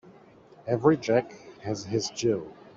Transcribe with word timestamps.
Every 0.65 0.97
Jack 0.97 1.31
has 1.61 1.83
his 1.83 2.09
Jill 2.09 2.51